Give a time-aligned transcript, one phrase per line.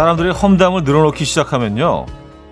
[0.00, 2.06] 사람들이 험담을 늘어놓기 시작하면요.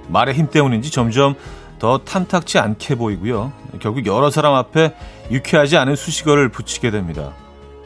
[0.08, 1.34] 말의 힘 때문인지 점점
[1.78, 3.54] 더 탐탁치 않게 보이고요.
[3.80, 4.94] 결국 여러 사람 앞에
[5.30, 7.32] 유쾌하지 않은 수식어를 붙이게 됩니다.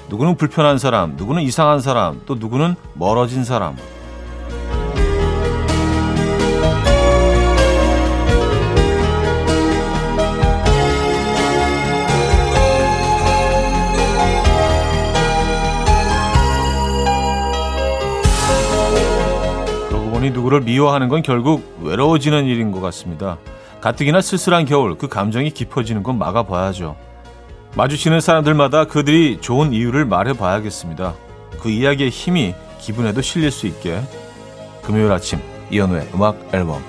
[0.08, 3.76] 누구는 불편한 사람, 누구는 이상한 사람, 또 누구는 멀어진 사람.
[20.22, 23.38] 보니 누구를 미워하는 건 결국 외로워지는 일인 것 같습니다.
[23.80, 26.96] 가뜩이나 쓸쓸한 겨울 그 감정이 깊어지는 건 막아봐야죠.
[27.76, 31.14] 마주치는 사람들마다 그들이 좋은 이유를 말해봐야겠습니다.
[31.60, 34.00] 그 이야기의 힘이 기분에도 실릴 수 있게
[34.84, 35.40] 금요일 아침
[35.72, 36.80] 이연우의 음악 앨범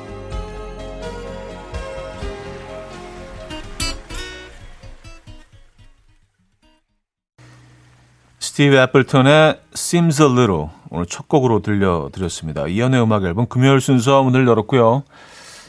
[8.37, 12.67] 스티브 애플턴의 Seems a Little 오늘 첫 곡으로 들려드렸습니다.
[12.67, 15.03] 이연우의 음악 앨범 금요일 순서 문을 열었고요.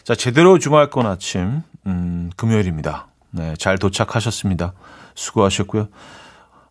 [0.02, 3.06] 자 제대로 주말권 아침 음, 금요일입니다.
[3.30, 4.74] 네, 잘 도착하셨습니다.
[5.14, 5.88] 수고하셨고요.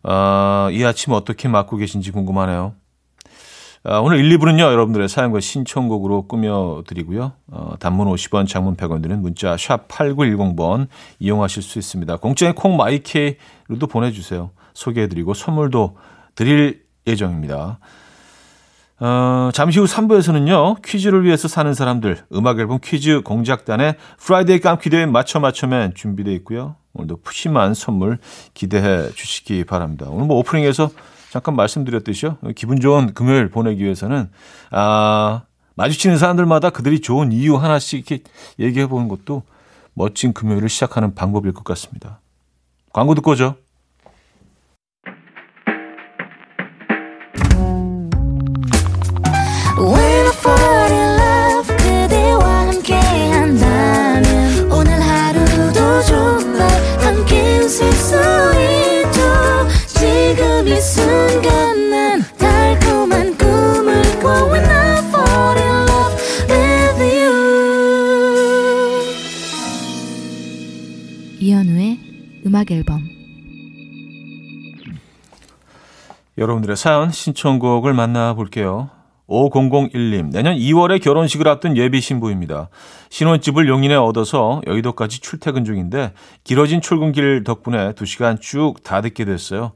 [0.03, 2.75] 어, 이 아침 어떻게 맞고 계신지 궁금하네요.
[3.85, 7.31] 어, 오늘 1, 2부는요, 여러분들의 사연과 신청곡으로 꾸며드리고요.
[7.47, 12.17] 어, 단문 50원, 장문 100원 드는 문자 샵 8910번 이용하실 수 있습니다.
[12.17, 14.51] 공짜인 콩 마이케이로도 보내주세요.
[14.75, 15.97] 소개해드리고 선물도
[16.35, 17.79] 드릴 예정입니다.
[19.05, 25.41] 어, 잠시 후 3부에서는요, 퀴즈를 위해서 사는 사람들, 음악 앨범 퀴즈 공작단의 Friday 깜퀴데이 맞춰
[25.41, 26.77] 맞춰맨 준비되어 있고요.
[26.93, 28.19] 오늘도 푸짐한 선물
[28.53, 30.05] 기대해 주시기 바랍니다.
[30.07, 30.89] 오늘 뭐 오프닝에서
[31.31, 32.37] 잠깐 말씀드렸듯이요.
[32.55, 34.29] 기분 좋은 금요일 보내기 위해서는,
[34.71, 35.41] 아,
[35.75, 38.23] 마주치는 사람들마다 그들이 좋은 이유 하나씩 이렇게
[38.57, 39.43] 얘기해 보는 것도
[39.95, 42.21] 멋진 금요일을 시작하는 방법일 것 같습니다.
[42.93, 43.55] 광고 듣고 오죠.
[72.63, 73.03] 음악 앨범
[76.37, 78.89] 여러분들의 사연 신청곡을 만나볼게요.
[79.27, 82.69] 5001님, 내년 2월에 결혼식을 앞둔 예비 신부입니다.
[83.09, 86.13] 신혼집을 용인에 얻어서 여의도까지 출퇴근 중인데
[86.43, 89.73] 길어진 출근길 덕분에 2시간 쭉 다 듣게 됐어요.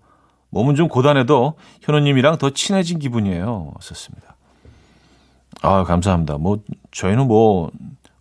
[0.49, 3.73] 몸은 좀 고단해도 현우님이랑 더 친해진 기분이에요.
[3.79, 4.35] 썼습니다.
[5.61, 6.37] 아, 감사합니다.
[6.37, 6.59] 뭐,
[6.91, 7.71] 저희는 뭐,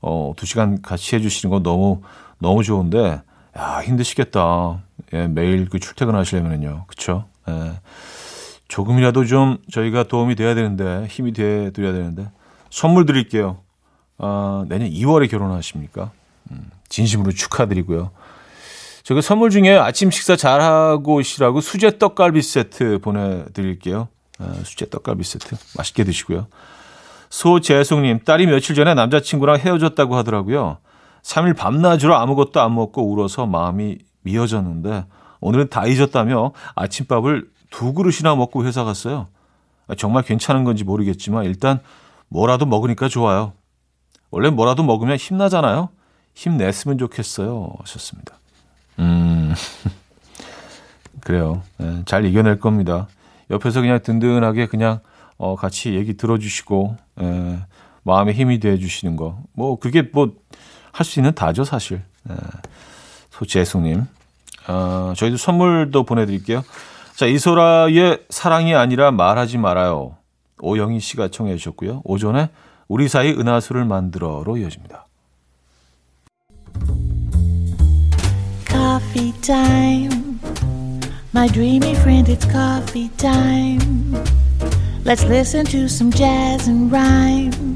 [0.01, 2.03] 어, 2시간 같이 해주시는 건 너무,
[2.39, 3.21] 너무 좋은데,
[3.57, 4.83] 야, 힘드시겠다.
[5.13, 6.85] 예, 매일 그 출퇴근하시려면요.
[6.87, 7.25] 그쵸?
[7.49, 7.81] 예.
[8.69, 12.29] 조금이라도 좀 저희가 도움이 돼야 되는데, 힘이 돼 드려야 되는데,
[12.71, 13.59] 선물 드릴게요.
[14.19, 16.11] 아, 내년 2월에 결혼하십니까?
[16.51, 18.11] 음, 진심으로 축하드리고요.
[19.03, 24.09] 저기 선물 중에 아침 식사 잘하고 오시라고 수제 떡갈비 세트 보내드릴게요.
[24.39, 26.49] 아, 수제 떡갈비 세트 맛있게 드시고요.
[27.31, 30.79] 소재송님, 딸이 며칠 전에 남자친구랑 헤어졌다고 하더라고요.
[31.27, 35.07] 3일 밤낮으로 아무것도 안 먹고 울어서 마음이 미어졌는데
[35.41, 39.27] 오늘은 다 잊었다며 아침밥을 두 그릇이나 먹고 회사 갔어요.
[39.99, 41.81] 정말 괜찮은 건지 모르겠지만 일단
[42.29, 43.55] 뭐라도 먹으니까 좋아요.
[44.31, 45.89] 원래 뭐라도 먹으면 힘나잖아요.
[46.35, 47.73] 힘냈으면 좋겠어요.
[47.81, 48.39] 하셨습니다.
[49.01, 49.53] 음,
[51.23, 51.63] 그래요.
[51.79, 53.09] 네, 잘 이겨낼 겁니다.
[53.51, 55.01] 옆에서 그냥 든든하게 그냥
[55.39, 57.59] 어, 같이 얘기 들어주시고 에,
[58.05, 59.39] 마음에 힘이 돼 주시는 거.
[59.53, 60.33] 뭐 그게 뭐
[60.97, 62.03] 할 수 있는 다죠 사실.
[62.31, 62.35] 에,
[63.31, 64.07] 소재숙님.
[64.69, 66.65] 어, 저희도 선물도 보내드릴게요.
[67.15, 70.17] 자 이소라의 사랑이 아니라 말하지 말아요.
[70.61, 72.01] 오영희 씨가 청해 주셨고요.
[72.05, 72.49] 오전에
[72.89, 75.07] 우리 사이 은하수를 만들어로 이어집니다.
[78.67, 79.33] Coffee.
[81.35, 84.15] My dreamy friend, it's coffee time.
[85.05, 87.76] Let's listen to some jazz and rhyme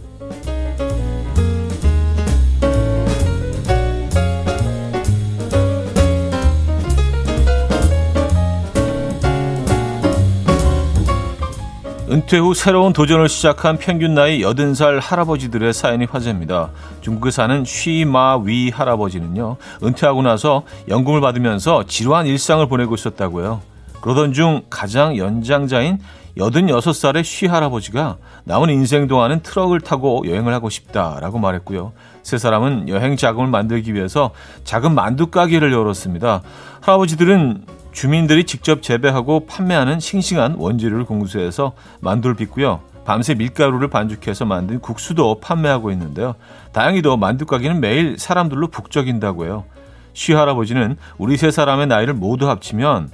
[12.11, 16.71] 은퇴 후 새로운 도전을 시작한 평균 나이 80살 할아버지들의 사연이 화제입니다.
[16.99, 23.61] 중국에 사는 쉬마위 할아버지는요, 은퇴하고 나서 연금을 받으면서 지루한 일상을 보내고 있었다고요.
[24.01, 25.99] 그러던 중 가장 연장자인
[26.37, 31.93] 86살의 쉬 할아버지가 남은 인생 동안은 트럭을 타고 여행을 하고 싶다라고 말했고요.
[32.23, 34.31] 세 사람은 여행 자금을 만들기 위해서
[34.65, 36.41] 작은 만두 가게를 열었습니다.
[36.81, 42.81] 할아버지들은 주민들이 직접 재배하고 판매하는 싱싱한 원재료를 공수해서 만두를 빚고요.
[43.05, 46.35] 밤새 밀가루를 반죽해서 만든 국수도 판매하고 있는데요.
[46.71, 49.65] 다행히도 만두 가게는 매일 사람들로 북적인다고 해요.
[50.13, 53.09] 시할아버지는 우리 세 사람의 나이를 모두 합치면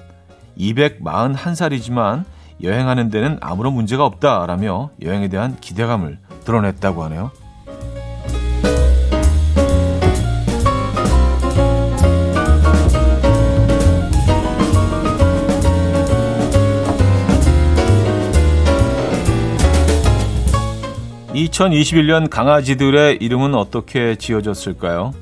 [0.60, 2.26] 241살이지만
[2.64, 7.32] 여행하는 데는 아무런 문제가 없다라며 여행에 대한 기대감을 드러냈다고 하네요.
[21.38, 25.14] 2021년 강아지들의 이름은 어떻게 지어졌을까요?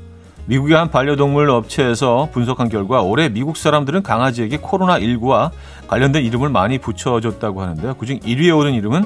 [0.46, 5.52] 미국의 한 반려동물 업체에서 분석한 결과 올해 미국 사람들은 강아지에게 코로나19와
[5.88, 7.96] 관련된 이름을 많이 붙여줬다고 하는데요.
[7.96, 9.06] 그중 1위에 오른 이름은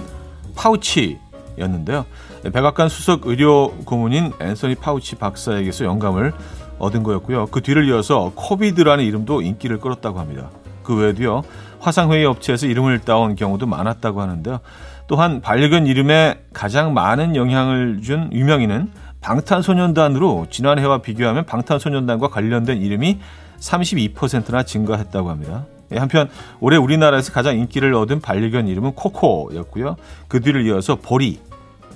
[0.55, 2.05] 파우치였는데요.
[2.53, 6.33] 백악관 수석 의료 고문인 앤서니 파우치 박사에게서 영감을
[6.77, 7.47] 얻은 거였고요.
[7.47, 10.51] 그 뒤를 이어서 코비드라는 이름도 인기를 끌었다고 합니다.
[10.83, 11.43] 그 외에도요.
[11.79, 14.59] 화상회의 업체에서 이름을 따온 경우도 많았다고 하는데요.
[15.07, 18.91] 또한 반려견 이름에 가장 많은 영향을 준 유명인은
[19.21, 23.19] 방탄소년단으로 지난해와 비교하면 방탄소년단과 관련된 이름이
[23.59, 25.65] 32%나 증가했다고 합니다.
[25.91, 26.29] 예, 한편
[26.59, 29.95] 올해 우리나라에서 가장 인기를 얻은 반려견 이름은 코코였고요.
[30.27, 31.39] 그 뒤를 이어서 보리,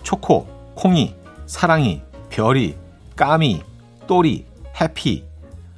[0.02, 1.16] 초코, 콩이,
[1.46, 2.76] 사랑이, 별이,
[3.16, 3.62] 까미,
[4.08, 4.46] 또리,
[4.82, 5.24] 해피,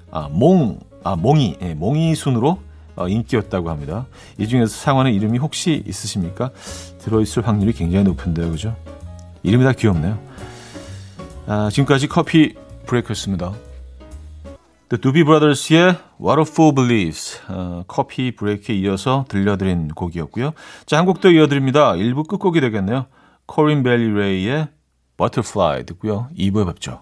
[0.10, 2.65] 아, 몽, 아, 몽이, 예, 몽이 순으로 어,
[2.98, 4.06] 인기였다고 합니다.
[4.38, 6.52] 이 중에서 상황는 이름이 혹시 있으십니까?
[7.00, 8.50] 들어있을 확률이 굉장히 높은데요.
[8.52, 8.76] 그죠?
[9.44, 10.18] 이름이 다 귀엽네요.
[11.48, 12.56] 아, 지금까지 커피
[12.88, 13.54] 브레이크였습니다.
[14.90, 20.54] The Doobie Brothers의 What a Fool Believes 어, 커피 브레이크에 이어서 들려드린 곡이었고요.
[20.86, 21.94] 자, 한 곡 더 이어드립니다.
[21.94, 23.06] 1부 끝곡이 되겠네요.
[23.48, 24.68] 코린 벨리 레이의
[25.18, 26.28] Butterfly 듣고요.
[26.38, 27.02] 2부에 뵙죠.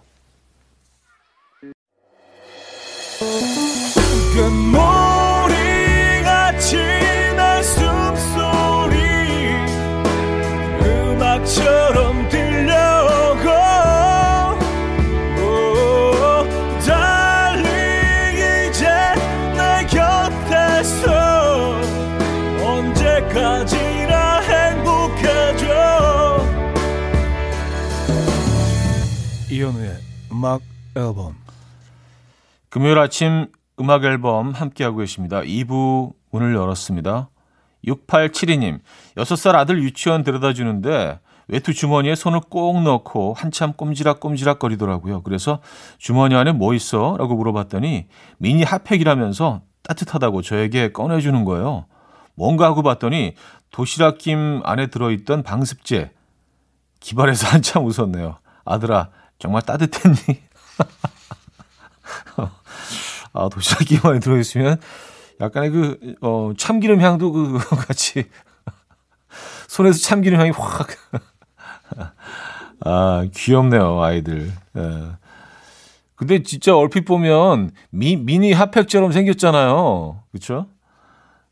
[30.95, 31.35] 앨범
[32.69, 33.47] 금요일 아침
[33.79, 35.41] 음악 앨범 함께하고 계십니다.
[35.41, 37.29] 2부 문을 열었습니다.
[37.85, 38.79] 6872님,
[39.17, 45.21] 6살 아들 유치원 데려다 주는데 외투 주머니에 손을 꼭 넣고 한참 꼼지락꼼지락 거리더라고요.
[45.23, 45.59] 그래서
[45.97, 47.17] 주머니 안에 뭐 있어?
[47.17, 48.07] 라고 물어봤더니
[48.37, 51.85] 미니 핫팩이라면서 따뜻하다고 저에게 꺼내주는 거예요.
[52.35, 53.35] 뭔가 하고 봤더니
[53.71, 56.11] 도시락김 안에 들어있던 방습제.
[56.99, 58.37] 기발해서 한참 웃었네요.
[58.65, 60.39] 아들아, 정말 따뜻했니?
[63.33, 64.79] 아, 도시락김 안에 들어있으면
[65.41, 68.25] 약간의 그, 어, 참기름 향도 그, 같이.
[69.67, 70.87] 손에서 참기름 향이 확.
[72.85, 74.51] 아, 귀엽네요, 아이들.
[74.77, 75.03] 예.
[76.15, 80.23] 근데 진짜 얼핏 보면 미, 미니 핫팩처럼 생겼잖아요.
[80.31, 80.67] 그쵸?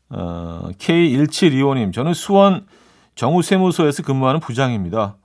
[0.08, 2.66] 어, K1725님, 저는 수원
[3.14, 5.16] 정우세무소에서 근무하는 부장입니다.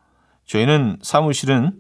[0.46, 1.74] 저희는 사무실은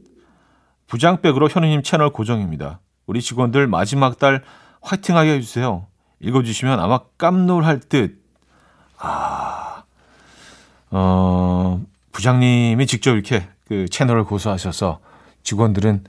[0.88, 2.80] 부장백으로 현우님 채널 고정입니다.
[3.06, 4.44] 우리 직원들 마지막 달
[4.82, 5.86] 화이팅하게 해주세요.
[6.20, 8.24] 읽어주시면 아마 깜놀할 듯.
[8.98, 9.84] 아,
[10.90, 15.00] 어, 부장님이 직접 이렇게 그 채널을 고소하셔서
[15.44, 16.06] 직원들은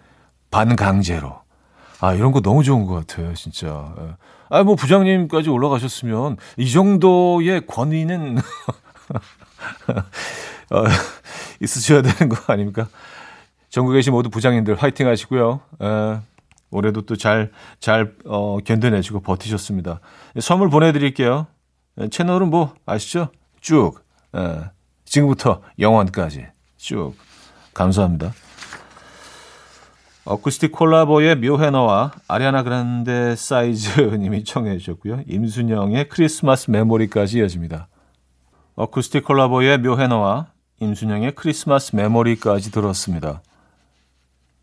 [0.50, 1.40] 반강제로.
[2.00, 3.92] 아, 이런 거 너무 좋은 것 같아요, 진짜.
[4.00, 4.14] 예.
[4.50, 8.38] 아, 뭐, 부장님까지 올라가셨으면 이 정도의 권위는
[10.70, 10.84] 어,
[11.60, 12.88] 있으셔야 되는 거 아닙니까?
[13.78, 15.60] 전국에 계신 모두 부장님들 화이팅 하시고요.
[15.80, 16.18] 에, 예.
[16.72, 20.00] 올해도 또 잘, 잘, 어, 견뎌내시고 버티셨습니다.
[20.40, 21.46] 선물 보내드릴게요.
[22.10, 23.28] 채널은 뭐, 아시죠?
[23.60, 24.04] 쭉,
[24.34, 24.64] 에,
[25.04, 27.14] 지금부터 영원까지 쭉.
[27.72, 28.32] 감사합니다.
[30.24, 35.22] 어쿠스틱 콜라보의 묘해너와 아리아나 그란데 사이즈님이 청해 주셨고요.
[35.28, 37.86] 임순영의 크리스마스 메모리까지 이어집니다.
[38.74, 40.48] 어쿠스틱 콜라보의 묘해너와
[40.80, 43.40] 임순영의 크리스마스 메모리까지 들었습니다.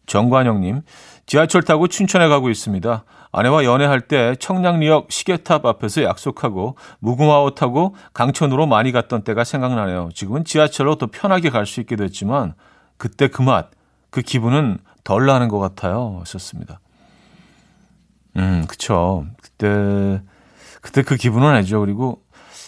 [0.06, 0.82] 정관영님,
[1.26, 3.04] 지하철 타고 춘천에 가고 있습니다.
[3.32, 10.10] 아내와 연애할 때 청량리역 시계탑 앞에서 약속하고 무궁화호 타고 강천으로 많이 갔던 때가 생각나네요.
[10.14, 12.54] 지금은 지하철로 더 편하게 갈 수 있게 됐지만
[12.98, 13.72] 그때 그 맛,
[14.10, 16.18] 그 기분은 덜 나는 것 같아요.
[16.22, 16.80] 하셨습니다.
[18.38, 19.26] 음, 그쵸.
[19.42, 20.22] 그때,
[20.82, 21.80] 그때 그 기분은 알죠.
[21.82, 22.22] 그리고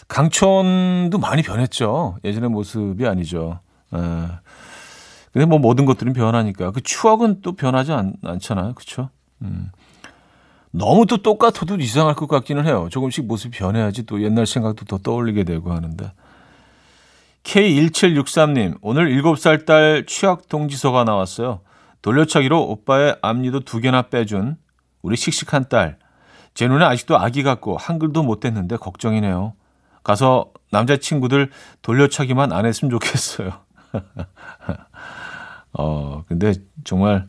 [0.08, 2.18] 강천도 많이 변했죠.
[2.24, 3.60] 예전의 모습이 아니죠.
[3.94, 3.98] 에.
[5.38, 8.74] 근데 뭐 모든 것들은 변하니까 그 추억은 또 변하지 않, 않잖아요.
[8.74, 9.12] 그렇죠?
[9.44, 9.70] 음.
[10.72, 12.88] 너무 또 똑같아도 이상할 것 같기는 해요.
[12.90, 16.12] 조금씩 모습이 변해야지 또 옛날 생각도 더 떠올리게 되고 하는데.
[17.44, 21.60] K1763님, 오늘 7살 딸 취학 동지서가 나왔어요.
[22.02, 24.58] 돌려차기로 오빠의 앞니도 두 개나 빼준
[25.04, 26.00] 우리 씩씩한 딸.
[26.56, 29.54] 제 눈에 아직도 아기 같고 한글도 못 됐는데 걱정이네요.
[30.04, 31.52] 가서 남자친구들
[31.84, 33.52] 돌려차기만 안 했으면 좋겠어요.
[35.78, 36.54] 어, 근데
[36.84, 37.28] 정말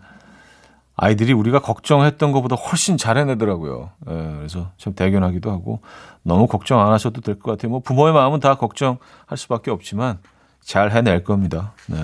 [0.96, 3.90] 아이들이 우리가 걱정했던 것보다 훨씬 잘 해내더라고요.
[4.08, 5.80] 예, 그래서 참 대견하기도 하고
[6.22, 7.70] 너무 걱정 안 하셔도 될 것 같아요.
[7.70, 8.98] 뭐 부모의 마음은 다 걱정할
[9.36, 10.18] 수밖에 없지만
[10.60, 11.72] 잘 해낼 겁니다.
[11.86, 11.96] 네.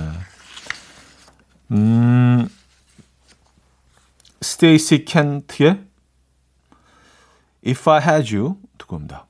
[1.72, 2.48] 음,
[4.42, 5.80] 스테이시 켄트의
[7.66, 9.26] If I Had You 듣고 옵니다.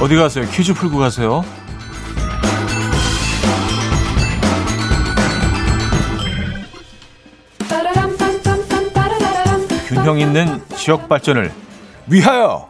[0.00, 0.44] 어디 가세요?
[0.50, 1.44] 퀴즈 풀고 가세요.
[9.86, 11.52] 균형 있는 지역 발전을
[12.08, 12.68] 위하여.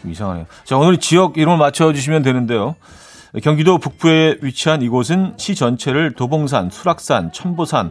[0.00, 0.46] 좀 이상하네요.
[0.64, 2.76] 자, 오늘 지역 이름을 맞춰주시면 되는데요.
[3.42, 7.90] 경기도 북부에 위치한 이곳은 시 전체를 도봉산, 수락산, 천보산,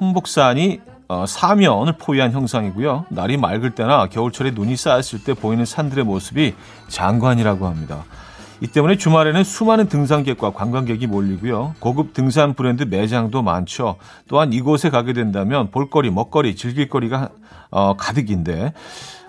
[0.00, 3.06] 홍복산이 어, 사면을 포위한 형상이고요.
[3.10, 6.54] 날이 맑을 때나 겨울철에 눈이 쌓였을 때 보이는 산들의 모습이
[6.88, 8.04] 장관이라고 합니다.
[8.60, 11.74] 이 때문에 주말에는 수많은 등산객과 관광객이 몰리고요.
[11.80, 13.96] 고급 등산 브랜드 매장도 많죠.
[14.28, 17.28] 또한 이곳에 가게 된다면 볼거리, 먹거리, 즐길거리가
[17.70, 18.72] 어, 가득인데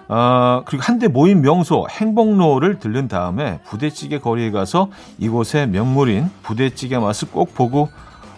[0.09, 7.29] 어, 그리고 한데 모인 명소 행복로를 들른 다음에 부대찌개 거리에 가서 이곳의 명물인 부대찌개 맛을
[7.29, 7.89] 꼭 보고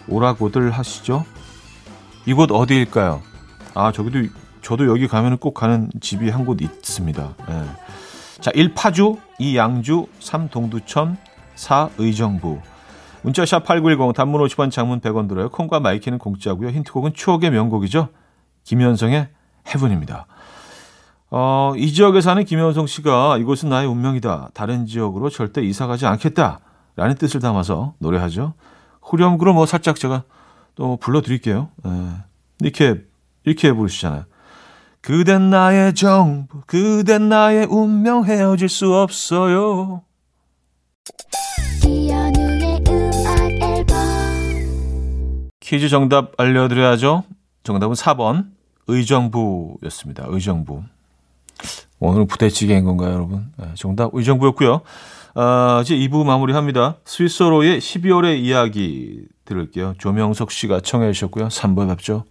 [0.08, 1.24] 오라고들 하시죠.
[2.24, 3.20] 이곳 어디일까요?
[3.74, 4.20] 아, 저기도,
[4.62, 7.34] 저도 여기 가면 꼭 가는 집이 한 곳 있습니다.
[7.50, 7.62] 예.
[8.40, 11.16] 자, 1 파주, 2 양주, 3 동두천,
[11.56, 12.60] 4 의정부.
[13.22, 15.48] 문자 샵 8910 단문 50원 장문 100원 들어요.
[15.50, 16.68] 콩과 마이케이는 공짜고요.
[16.70, 18.08] 힌트곡은 추억의 명곡이죠.
[18.64, 19.28] 김현성의
[19.68, 20.26] Heaven입니다.
[21.30, 24.50] 어, 이 지역에 사는 김현성 씨가 이곳은 나의 운명이다.
[24.54, 26.60] 다른 지역으로 절대 이사 가지 않겠다.
[26.94, 28.54] 라는 뜻을 담아서 노래하죠.
[29.02, 30.24] 후렴구로 뭐 살짝 제가
[30.74, 31.68] 또 불러드릴게요.
[31.86, 31.90] 예.
[32.60, 33.02] 이렇게,
[33.44, 34.24] 이렇게 부르시잖아요.
[35.02, 40.02] 그댄 나의 전부, 그댄 나의 운명 헤어질 수 없어요.
[45.60, 47.24] 퀴즈 정답 알려드려야죠.
[47.62, 48.46] 정답은 4번
[48.88, 50.24] 의정부였습니다.
[50.28, 50.82] 의정부.
[51.98, 53.46] 오늘은 부대찌개인 건가요, 여러분?
[53.56, 54.80] 네, 정답 의정부였고요.
[55.34, 56.96] 아, 이제 2부 마무리합니다.
[57.04, 59.94] 스위스로의 12월의 이야기 들을게요.
[59.98, 61.48] 조명석 씨가 청해 주셨고요.
[61.48, 62.24] 3부에 뵙죠.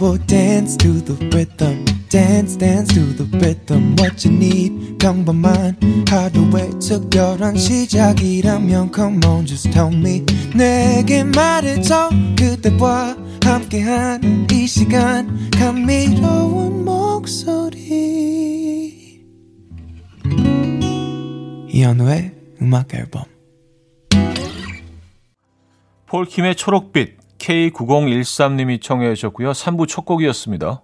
[0.00, 1.93] Will dance to the rhythm.
[2.08, 3.96] Dance, dance to the rhythm.
[3.98, 5.76] What you need, 평범한
[6.08, 10.24] 하루의 특별한 시작이라면 Come on, just tell me.
[10.54, 12.10] 내게 말해줘.
[12.38, 15.50] 그대와 함께한 이 시간.
[15.50, 17.84] 감미로운 목소리.
[21.68, 22.32] 이현우의
[22.62, 23.24] 음악 앨범.
[26.06, 29.50] 폴킴의 초록빛 K9013님이 청해 주셨고요.
[29.50, 30.83] 3부 첫 곡이었습니다.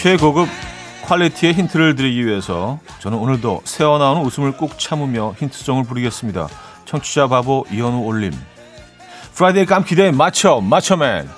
[0.00, 0.48] 최고급
[1.06, 6.46] 퀄리티의 힌트를 드리기 위해서 저는 오늘도 새어나오는 웃음을 꼭 참으며 힌트송을 부르겠습니다.
[6.84, 8.32] 청취자 바보 이현우 올림.
[9.34, 11.28] Friday 깜퀴데이 맞춰 맞춰맨.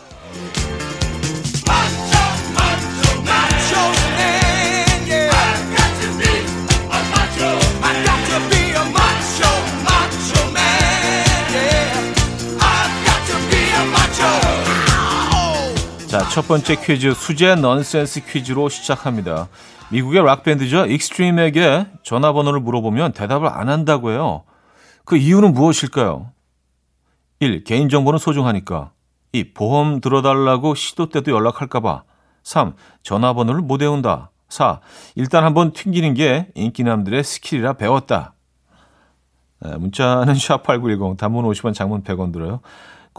[16.31, 19.49] 첫 번째 퀴즈 수제 넌센스 퀴즈로 시작합니다.
[19.91, 20.87] 미국의 락밴드죠.
[20.87, 24.45] 익스트림에게 전화번호를 물어보면 대답을 안 한다고 해요.
[25.05, 26.31] 그 이유는 무엇일까요?
[27.41, 27.65] 1.
[27.65, 28.93] 개인정보는 소중하니까.
[29.33, 29.55] 2.
[29.55, 32.05] 보험 들어달라고 시도 때도 연락할까봐.
[32.45, 32.75] 3.
[33.03, 34.31] 전화번호를 못 외운다.
[34.49, 34.79] 4.
[35.17, 38.35] 일단 한번 튕기는 게 인기남들의 스킬이라 배웠다.
[39.63, 42.61] 네, 문자는 샵8910 단문 50원 장문 100원 들어요.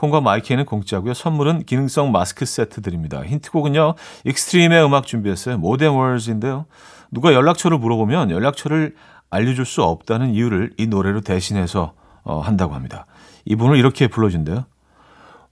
[0.01, 1.13] 콩과 마이케이는 공짜고요.
[1.13, 3.21] 선물은 기능성 마스크 세트 드립니다.
[3.23, 3.93] 힌트곡은요.
[4.25, 5.59] 익스트림의 음악 준비했어요.
[5.59, 6.65] More Than Words인데요.
[7.11, 8.95] 누가 연락처를 물어보면 연락처를
[9.29, 13.05] 알려줄 수 없다는 이유를 이 노래로 대신해서 어, 한다고 합니다.
[13.45, 14.65] 이분을 이렇게 불러준대요.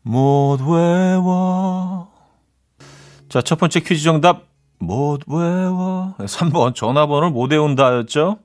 [0.01, 2.09] 못 외워.
[3.29, 4.47] 자, 첫 번째 퀴즈 정답
[4.79, 6.15] 못 외워.
[6.17, 8.39] 3번 전화번호를 못 외운다였죠?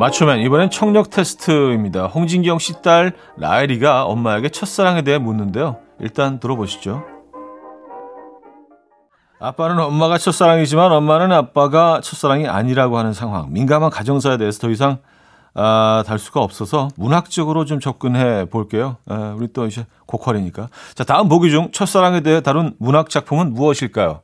[0.00, 2.06] 맞추면 이번엔 청력 테스트입니다.
[2.06, 5.76] 홍진경 씨 딸 라엘이가 엄마에게 첫사랑에 대해 묻는데요.
[5.98, 7.04] 일단 들어보시죠.
[9.38, 13.52] 아빠는 엄마가 첫사랑이지만 엄마는 아빠가 첫사랑이 아니라고 하는 상황.
[13.52, 15.00] 민감한 가정사에 대해서 더 이상
[15.52, 18.96] 아, 달 수가 없어서 문학적으로 좀 접근해 볼게요.
[19.06, 20.70] 아, 우리 또 이제 고퀄이니까.
[20.94, 24.22] 자, 다음 보기 중 첫사랑에 대해 다룬 문학 작품은 무엇일까요?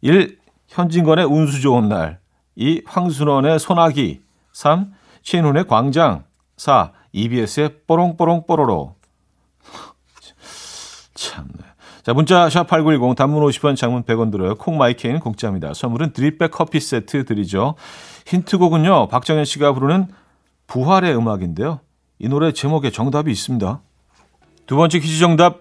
[0.00, 0.38] 1.
[0.68, 2.18] 현진건의 운수 좋은 날.
[2.56, 2.84] 2.
[2.86, 4.26] 황순원의 소나기.
[4.52, 4.92] 3.
[5.22, 6.24] 최인훈의 광장.
[6.56, 6.92] 4.
[7.12, 8.96] EBS의 뽀롱뽀롱 뽀로로.
[11.14, 11.68] 참네.
[12.02, 14.54] 자, 문자 샵 8910 단문 50원 장문 100원 들어요.
[14.54, 15.74] 콩마이케이는 공짜입니다.
[15.74, 17.74] 선물은 드립백 커피 세트 드리죠.
[18.26, 19.08] 힌트곡은요.
[19.08, 20.08] 박정현 씨가 부르는
[20.68, 21.80] 부활의 음악인데요.
[22.18, 23.80] 이 노래 제목에 정답이 있습니다.
[24.66, 25.60] 두 번째 퀴즈 정답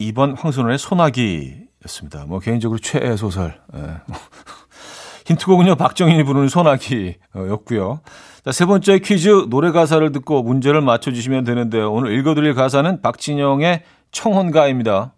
[0.00, 2.26] 2번 황선원의 소나기였습니다.
[2.26, 3.60] 뭐 개인적으로 최애 소설.
[3.74, 4.00] 예.
[5.26, 8.00] 힌트곡은요, 박정현이 부르는 소나기였고요.
[8.44, 11.92] 자, 세 번째 퀴즈 노래 가사를 듣고 문제를 맞춰주시면 되는데요.
[11.92, 15.12] 오늘 읽어드릴 가사는 박진영의 청혼가입니다.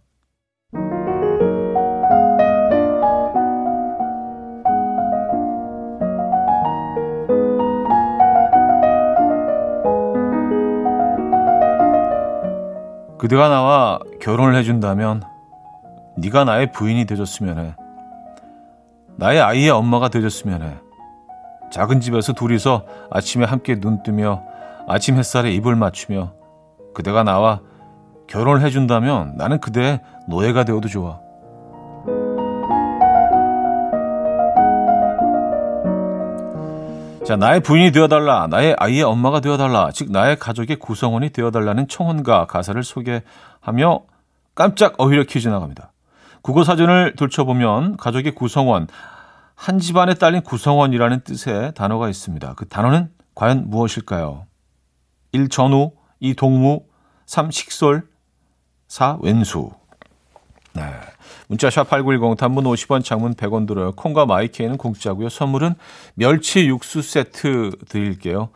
[13.19, 15.23] 그대가 나와 결혼을 해준다면
[16.17, 17.88] 네가 나의 부인이 되줬으면 해.
[19.19, 20.79] 나의 아이의 엄마가 되줬으면 해.
[21.73, 24.43] 작은 집에서 둘이서 아침에 함께 눈 뜨며
[24.87, 26.33] 아침 햇살에 입을 맞추며
[26.95, 27.61] 그대가 나와
[28.29, 31.21] 결혼을 해준다면 나는 그대의 노예가 되어도 좋아.
[37.27, 38.47] 자, 나의 부인이 되어달라.
[38.47, 39.91] 나의 아이의 엄마가 되어달라.
[39.93, 44.01] 즉, 나의 가족의 구성원이 되어달라는 청혼가 가사를 소개하며
[44.55, 45.93] 깜짝 어휘력 퀴즈 나갑니다.
[46.49, 48.87] 국어 사전을 들춰보면 가족의 구성원,
[49.55, 52.55] 한 집안에 딸린 구성원이라는 뜻의 단어가 있습니다.
[52.55, 54.47] 그 단어는 과연 무엇일까요?
[55.33, 55.51] 1.
[55.51, 56.33] 전우, 2.
[56.37, 56.87] 동무,
[57.27, 57.51] 3.
[57.51, 58.09] 식솔,
[58.87, 59.19] 4.
[59.21, 59.73] 왼수.
[60.73, 60.85] 네.
[61.49, 63.93] 문자 샵 8910 단문 50원 장문 100원 들어요.
[63.93, 65.29] 콩과 마이케이는 공짜고요.
[65.29, 65.75] 선물은
[66.15, 68.49] 멸치 육수 세트 드릴게요.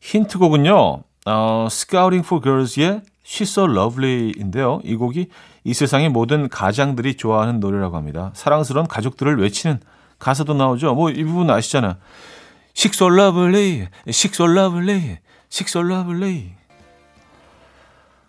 [0.00, 1.04] 힌트곡은요.
[1.26, 4.80] 어, Scouting for Girls의 She's So Lovely인데요.
[4.84, 5.28] 이 곡이
[5.64, 8.30] 이 세상의 모든 가장들이 좋아하는 노래라고 합니다.
[8.34, 9.80] 사랑스러운 가족들을 외치는
[10.18, 10.94] 가사도 나오죠.
[10.94, 11.98] 뭐 이 부분 아시잖아.
[12.74, 16.52] She's so lovely, she's so lovely, she's so lovely.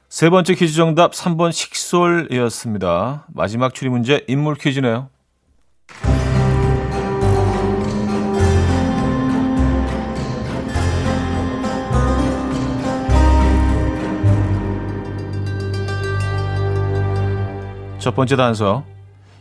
[0.07, 3.25] 세 번째 퀴즈 정답 3번 식솔이었습니다.
[3.33, 5.09] 마지막 추리 문제 인물 퀴즈네요.
[18.05, 18.83] 첫 번째 단서.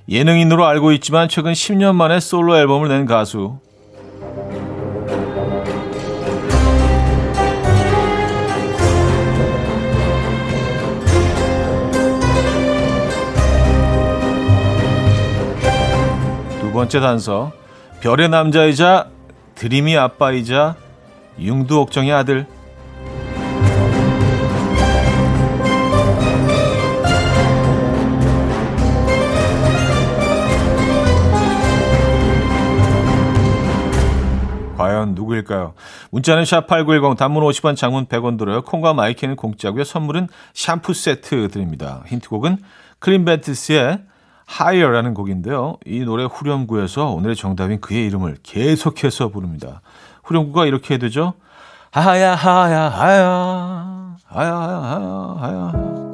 [0.09, 3.59] 예능인으로 알고 있지만 최근 10년 만에 솔로 앨범을 낸 가수.
[16.59, 17.53] 두 번째 단서.
[18.00, 19.11] 별의 남자이자
[19.57, 20.74] 드림이 아빠이자
[21.38, 22.46] 융두 옥정의 아들.
[35.05, 35.75] 과연 누구일까요?
[36.11, 38.62] 문자는 샵8910 단문 50원 장문 100원 들어요.
[38.62, 39.85] 콩과 마이케이는 공짜고요.
[39.85, 42.03] 선물은 샴푸 세트 드립니다.
[42.07, 42.59] 힌트곡은
[42.99, 44.01] 클린 밴딧의
[44.51, 45.77] Higher라는 곡인데요.
[45.87, 49.83] 이 노래 후렴구에서 오늘의 정답인 그의 이름을 계속해서 부릅니다.
[50.25, 51.35] 후렴구가 이렇게 되죠.
[51.90, 56.13] 하야 하야 하야 하야 하야 하야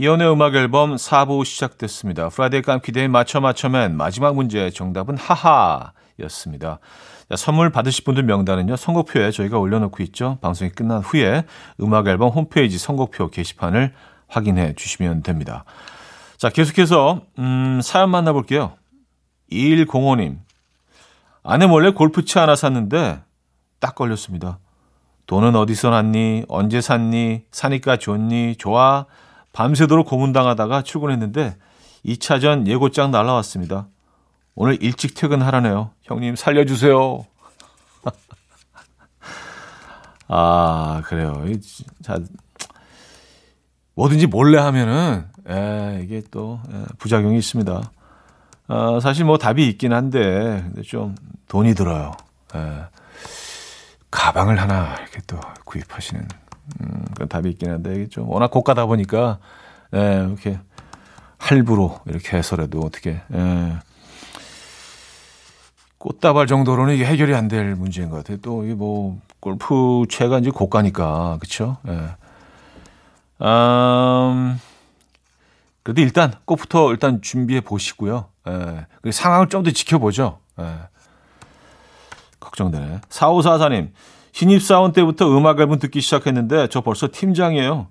[0.00, 2.28] 이현우의 음악 앨범 4부 시작됐습니다.
[2.28, 6.78] Friday 깜퀴데이 맞춰 맞춰맨 마지막 문제 정답은 하하였습니다.
[7.28, 8.76] 자, 선물 받으실 분들 명단은요.
[8.76, 10.38] 선곡표에 저희가 올려놓고 있죠.
[10.40, 11.42] 방송이 끝난 후에
[11.80, 13.92] 음악 앨범 홈페이지 선곡표 게시판을
[14.28, 15.64] 확인해 주시면 됩니다.
[16.36, 18.74] 자, 계속해서 음, 사연 만나볼게요.
[19.50, 20.38] 2105님.
[21.42, 23.18] 아내 몰래 골프채 하나 샀는데
[23.80, 24.60] 딱 걸렸습니다.
[25.26, 26.44] 돈은 어디서 났니?
[26.46, 27.46] 언제 샀니?
[27.50, 28.54] 사니까 좋니?
[28.58, 29.06] 좋아?
[29.52, 31.56] 밤새도록 고문당하다가 출근했는데
[32.04, 33.88] 2차전 예고장 날라왔습니다.
[34.54, 35.90] 오늘 일찍 퇴근하라네요.
[36.02, 37.26] 형님 살려주세요.
[40.28, 41.44] 아 그래요.
[41.46, 41.58] 이
[42.02, 42.18] 자,
[43.94, 47.90] 뭐든지 몰래 하면은 에, 이게 또 에, 부작용이 있습니다.
[48.68, 51.14] 어, 사실 뭐 답이 있긴 한데 근데 좀
[51.48, 52.12] 돈이 들어요.
[52.54, 52.82] 에,
[54.10, 56.26] 가방을 하나 이렇게 또 구입하시는
[56.80, 59.38] 음, 그런 답이 있긴 한데 이게 좀 워낙 고가다 보니까
[59.94, 60.58] 예, 이렇게
[61.38, 63.78] 할부로 이렇게 해서라도 어떻게 예.
[65.98, 68.36] 꽃다발 정도로는 이게 해결이 안 될 문제인 것 같아요.
[68.42, 71.78] 또 이게 뭐 골프 채가 이제 고가니까 그렇죠.
[71.88, 72.14] 예.
[73.44, 74.60] 음,
[75.82, 78.26] 그래도 일단 꽃부터 일단 준비해 보시고요.
[78.48, 78.86] 예.
[79.02, 80.38] 그 상황을 좀 더 지켜보죠.
[80.60, 80.74] 예.
[82.40, 83.00] 걱정되네.
[83.08, 83.90] 4544님,
[84.38, 87.88] 신입사원 때부터 음악 앨범 듣기 시작했는데 저 벌써 팀장이에요.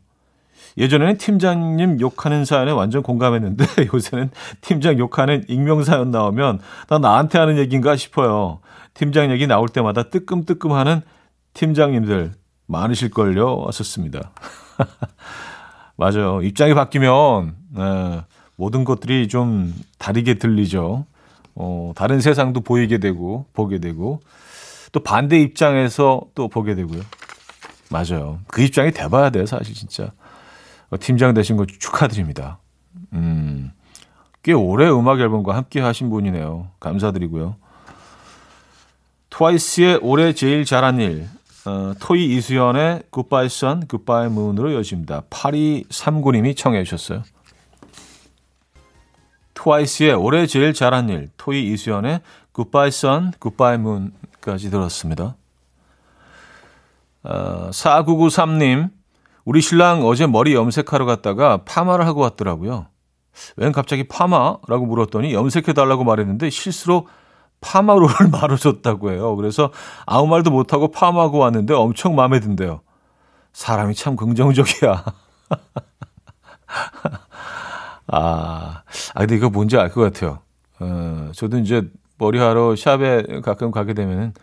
[0.77, 4.29] 예전에는 팀장님 욕하는 사연에 완전 공감했는데 요새는
[4.62, 8.60] 팀장 욕하는 익명 사연 나오면 나 나한테 하는 얘기인가 싶어요.
[8.93, 11.01] 팀장 얘기 나올 때마다 뜨끔뜨끔하는
[11.53, 12.31] 팀장님들
[12.67, 13.57] 많으실걸요.
[13.57, 14.31] 왔었습니다.
[15.97, 16.41] 맞아요.
[16.43, 18.21] 입장이 바뀌면 에,
[18.55, 21.05] 모든 것들이 좀 다르게 들리죠.
[21.55, 24.21] 어, 다른 세상도 보이게 되고 보게 되고
[24.91, 27.02] 또 반대 입장에서 또 보게 되고요.
[27.89, 28.39] 맞아요.
[28.47, 30.12] 그 입장이 돼봐야 돼요, 사실 진짜.
[30.89, 32.60] 어, 팀장 되신 거 축하드립니다.
[33.13, 33.71] 음,
[34.43, 36.69] 꽤 오래 음악 앨범과 함께 하신 분이네요.
[36.80, 37.56] 감사드리고요.
[39.30, 41.28] 트와이스의 올해 제일 잘한 일,
[41.65, 45.23] 어, 토이 이수연의 Goodbye Sun, Goodbye Moon으로 여집니다.
[45.30, 47.23] 8239님이 청해 주셨어요.
[49.54, 52.21] 트와이스의 올해 제일 잘한 일, 토이 이수연의
[52.56, 54.13] Goodbye Sun, Goodbye Moon
[54.47, 55.36] 까지 들었습니다.
[57.23, 58.91] 어, 4993님,
[59.43, 62.88] 우리 신랑 어제 머리 염색하러 갔다가 파마를 하고 왔더라고요.
[63.57, 67.07] 웬 갑자기 파마라고 물었더니 염색해달라고 말했는데 실수로
[67.60, 69.36] 파마로를 말아줬다고 해요.
[69.36, 69.69] 그래서
[70.05, 72.79] 아무 말도 못하고 파마하고 왔는데 엄청 마음에 든대요.
[73.51, 75.03] 사람이 참 긍정적이야.
[78.07, 78.83] 아,
[79.13, 80.39] 아, 근데 이거 뭔지 알 것 같아요.
[80.79, 84.34] 어, 저도 이제 머리하러 샵에 가끔 가게 되면은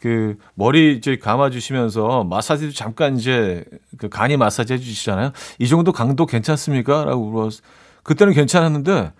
[0.00, 3.64] 그 머리 이제 감아주시면서 마사지도 잠깐 이제
[3.98, 5.32] 그 간이 마사지 해주시잖아요.
[5.58, 7.04] 이 정도 강도 괜찮습니까?
[7.04, 7.60] 라고 물어서
[8.02, 9.12] 그때는 괜찮았는데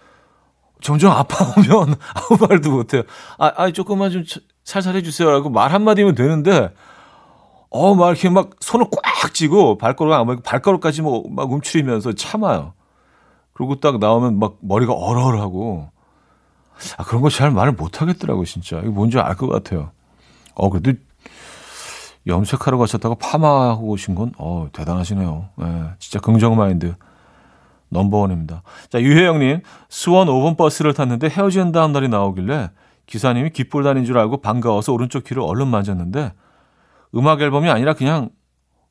[0.81, 3.03] 점점 아파오면 아무 말도 못해요.
[3.39, 4.25] 아, 아 조금만 좀
[4.65, 5.31] 살살 해주세요.
[5.31, 6.73] 라고 말 한마디면 되는데
[7.69, 12.73] 어, 막 이렇게 막 손을 꽉 쥐고 발가락 안 발가락까지 뭐 막 움츠리면서 참아요.
[13.53, 15.91] 그리고 딱 나오면 막 머리가 얼얼하고
[16.97, 18.79] 아, 그런 거 잘 말을 못 하겠더라고, 진짜.
[18.81, 19.91] 이거 뭔지 알 것 같아요.
[20.55, 20.93] 어, 그래도
[22.27, 25.49] 염색하러 가셨다가 파마하고 오신 건, 어, 대단하시네요.
[25.63, 26.95] 예, 진짜 긍정 마인드.
[27.93, 28.63] 넘버원입니다.
[28.89, 32.71] 자, 유혜영님, 수원 5번 버스를 탔는데 헤어진다는 날이 나오길래
[33.07, 36.33] 기사님이 귓볼 다닌 줄 알고 반가워서 오른쪽 귀를 얼른 만졌는데
[37.17, 38.31] 음악 앨범이 아니라 그냥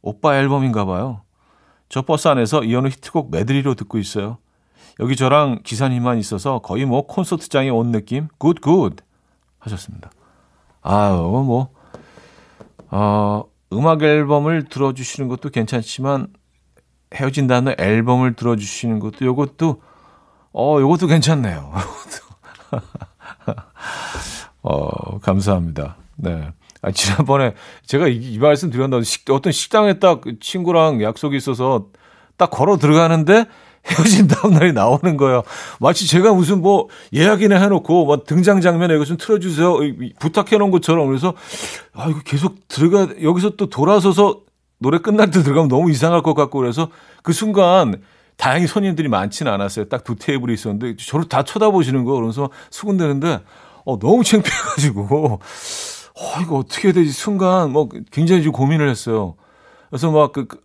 [0.01, 1.21] 오빠 앨범인가 봐요.
[1.87, 4.37] 저 버스 안에서 이현우 히트곡 메들리로 듣고 있어요.
[4.99, 8.27] 여기 저랑 기사님만 있어서 거의 뭐 콘서트장에 온 느낌?
[8.37, 8.97] Good, good!
[9.59, 10.11] 하셨습니다.
[10.81, 11.69] 아유, 뭐,
[12.89, 16.27] 어, 음악 앨범을 들어주시는 것도 괜찮지만
[17.13, 19.81] 헤어진 다음날 앨범을 들어주시는 것도 요것도,
[20.53, 21.73] 어, 요것도 괜찮네요.
[24.61, 25.97] 어, 감사합니다.
[26.15, 26.51] 네.
[26.81, 31.87] 아, 지난번에 제가 이, 이 말씀 드렸는데 식, 어떤 식당에 딱 친구랑 약속이 있어서
[32.37, 33.45] 딱 걸어 들어가는데
[33.85, 35.43] 헤어진 다음 날이 나오는 거예요.
[35.79, 39.77] 마치 제가 무슨 뭐 예약이나 해놓고 막 등장 장면에 이거 좀 틀어주세요
[40.19, 41.33] 부탁해 놓은 것처럼 그래서
[41.93, 44.41] 아 이거 계속 들어가 여기서 또 돌아서서
[44.79, 46.89] 노래 끝날 때 들어가면 너무 이상할 것 같고 그래서
[47.23, 48.01] 그 순간
[48.37, 49.85] 다행히 손님들이 많지는 않았어요.
[49.89, 53.41] 딱 두 테이블이 있었는데 저를 다 쳐다보시는 거 그러면서 수군대는데
[53.85, 55.39] 어 너무 창피해가지고
[56.15, 59.35] 어 이거 어떻게 해야 되지 순간 뭐 굉장히 좀 고민을 했어요.
[59.89, 60.57] 그래서 막그 그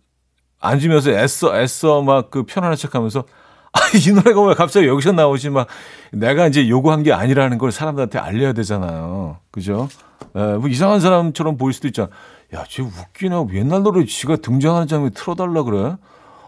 [0.59, 3.23] 앉으면서 애써 애써 막 그 편안한 척하면서
[3.75, 5.67] 아, 이 노래가 왜 갑자기 여기서 나오지 막
[6.11, 9.37] 내가 이제 요구한 게 아니라는 걸 사람들한테 알려야 되잖아요.
[9.51, 9.89] 그죠?
[10.35, 12.07] 에, 뭐 이상한 사람처럼 보일 수도 있잖아.
[12.53, 15.97] 야, 쟤 웃기나 옛날 노래 지가 등장하는 장면 틀어달라 그래?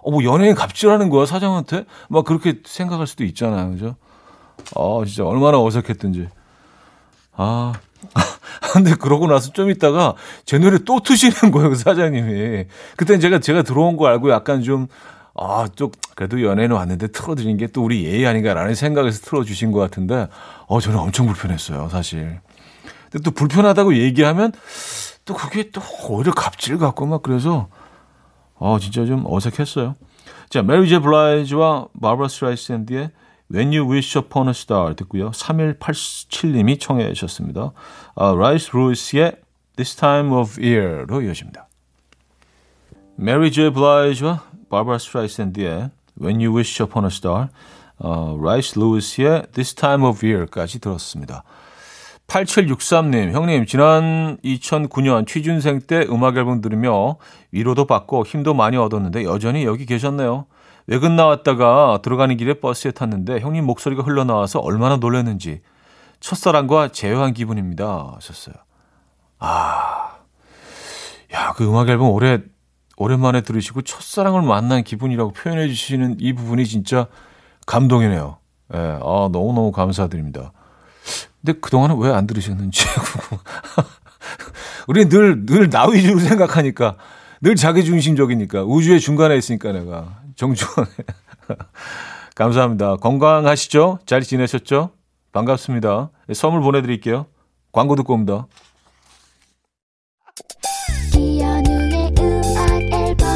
[0.04, 1.84] 어, 뭐 연예인 갑질하는 거야 사장한테?
[2.08, 3.72] 막 그렇게 생각할 수도 있잖아요.
[3.72, 3.96] 그죠?
[4.76, 6.30] 아, 진짜 얼마나 어색했던지.
[7.36, 7.74] 아,
[8.74, 10.16] 근데 그러고 나서 좀 있다가
[10.46, 12.66] 제 노래 또 트시는 거예요, 그 사장님이.
[12.96, 14.88] 그때 제가 제가 들어온 거 알고 약간 좀
[15.40, 20.28] 아, 또 그래도 연예인 왔는데 틀어드린 게 또 우리 예의 아닌가라는 생각에서 틀어주신 것 같은데,
[20.66, 22.40] 어, 저는 엄청 불편했어요, 사실.
[23.12, 24.52] 근데 또 불편하다고 얘기하면
[25.26, 27.68] 또 그게 또 오히려 갑질 같고 막 그래서,
[28.56, 29.96] 어, 진짜 좀 어색했어요.
[30.50, 33.12] 자, 메리 제이 블라이즈와 바브라 스트라이샌드의
[33.52, 35.32] When You Wish Upon a Star 듣고요.
[35.32, 37.72] 3187님이 청해 주셨습니다.
[38.16, 39.38] 아, 라이스 루이스의
[39.76, 41.68] This Time of Year로 이어집니다.
[43.16, 45.90] 메리 제이 블라이즈와 바브라 스트라이샌드의
[46.22, 47.48] When You Wish Upon a Star,
[48.00, 51.44] 어, 라이스 루이스의 This Time of Year까지 들었습니다.
[52.28, 57.16] 8763님, 형님, 지난 2009년 취준생 때 음악 앨범 들으며
[57.52, 60.46] 위로도 받고 힘도 많이 얻었는데 여전히 여기 계셨네요.
[60.88, 65.62] 외근 나왔다가 들어가는 길에 버스에 탔는데 형님 목소리가 흘러나와서 얼마나 놀랐는지
[66.20, 68.14] 첫사랑과 재회한 기분입니다.
[68.16, 68.56] 하셨어요.
[69.40, 70.16] 아,
[71.34, 72.40] 야, 그 음악 앨범 오래,
[72.96, 77.08] 오랜만에 들으시고 첫사랑을 만난 기분이라고 표현해 주시는 이 부분이 진짜
[77.68, 78.38] 감동이네요.
[78.74, 80.52] 예, 아, 너무너무 감사드립니다.
[81.42, 82.86] 근데 그동안은 왜 안 들으셨는지.
[84.88, 86.96] 우리 늘, 늘 나 위주로 생각하니까,
[87.42, 90.22] 늘 자기중심적이니까, 우주의 중간에 있으니까 내가.
[90.38, 91.04] 정중하게.
[92.36, 92.96] 감사합니다.
[92.98, 94.00] 건강하시죠?
[94.06, 94.92] 잘 지내셨죠?
[95.34, 96.12] 반갑습니다.
[96.34, 97.26] 선물 보내드릴게요.
[97.72, 98.48] 광고 듣고 옵니다.
[101.16, 103.28] 이현우의 음악 앨범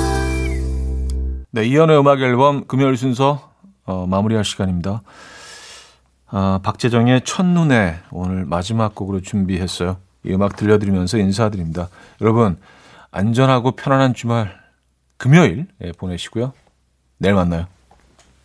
[1.51, 3.51] 네, 이연의 음악 앨범 금요일 순서
[3.85, 5.01] 어, 마무리할 시간입니다.
[6.27, 9.97] 아, 박재정의 첫눈에 오늘 마지막 곡으로 준비했어요.
[10.23, 11.89] 이 음악 들려드리면서 인사드립니다.
[12.21, 12.57] 여러분
[13.09, 14.61] 안전하고 편안한 주말
[15.17, 16.53] 금요일 예, 보내시고요.
[17.21, 17.67] 내일 만나요.